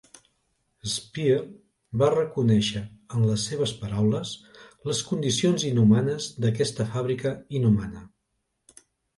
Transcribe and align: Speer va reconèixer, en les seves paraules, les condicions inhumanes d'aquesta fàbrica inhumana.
Speer 0.93 1.35
va 2.01 2.07
reconèixer, 2.13 2.81
en 3.17 3.27
les 3.33 3.45
seves 3.51 3.73
paraules, 3.83 4.31
les 4.93 5.03
condicions 5.11 5.69
inhumanes 5.73 6.31
d'aquesta 6.47 6.91
fàbrica 6.97 7.37
inhumana. 7.61 8.07